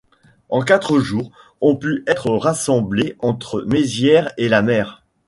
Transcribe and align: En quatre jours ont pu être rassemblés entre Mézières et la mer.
En 0.49 0.61
quatre 0.61 0.97
jours 0.99 1.29
ont 1.61 1.75
pu 1.75 2.03
être 2.07 2.31
rassemblés 2.31 3.15
entre 3.19 3.61
Mézières 3.67 4.31
et 4.37 4.49
la 4.49 4.63
mer. 4.63 5.05